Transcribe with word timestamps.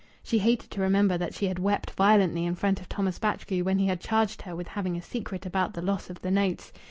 She 0.23 0.39
hated 0.39 0.71
to 0.71 0.81
remember 0.81 1.15
that 1.15 1.35
she 1.35 1.45
had 1.45 1.59
wept 1.59 1.91
violently 1.91 2.43
in 2.43 2.55
front 2.55 2.81
of 2.81 2.89
Thomas 2.89 3.19
Batchgrew 3.19 3.63
when 3.63 3.77
he 3.77 3.85
had 3.85 4.01
charged 4.01 4.41
her 4.41 4.55
with 4.55 4.69
having 4.69 4.97
a 4.97 5.01
secret 5.03 5.45
about 5.45 5.75
the 5.75 5.81
loss 5.83 6.09
of 6.09 6.23
the 6.23 6.31
notes. 6.31 6.73